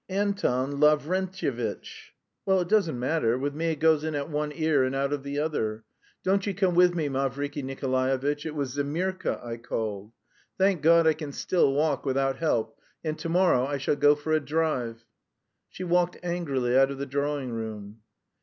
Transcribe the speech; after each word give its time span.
"Anton 0.09 0.79
Lavrentyevitch..." 0.79 2.15
"Well, 2.43 2.59
it 2.61 2.67
doesn't 2.67 2.97
matter, 2.99 3.37
with 3.37 3.53
me 3.53 3.67
it 3.67 3.75
goes 3.75 4.03
in 4.03 4.15
at 4.15 4.31
one 4.31 4.51
ear 4.51 4.83
and 4.83 4.95
out 4.95 5.13
of 5.13 5.21
the 5.21 5.37
other. 5.37 5.83
Don't 6.23 6.47
you 6.47 6.55
come 6.55 6.73
with 6.73 6.95
me, 6.95 7.07
Mavriky 7.07 7.63
Nikolaevitch, 7.63 8.43
it 8.47 8.55
was 8.55 8.73
Zemirka 8.73 9.39
I 9.45 9.57
called. 9.57 10.11
Thank 10.57 10.81
God 10.81 11.05
I 11.05 11.13
can 11.13 11.31
still 11.31 11.73
walk 11.75 12.03
without 12.03 12.37
help 12.37 12.79
and 13.03 13.15
to 13.19 13.29
morrow 13.29 13.67
I 13.67 13.77
shall 13.77 13.95
go 13.95 14.15
for 14.15 14.31
a 14.31 14.39
drive." 14.39 15.05
She 15.69 15.83
walked 15.83 16.17
angrily 16.23 16.75
out 16.75 16.89
of 16.89 16.97
the 16.97 17.05
drawing 17.05 17.51
room. 17.51 17.99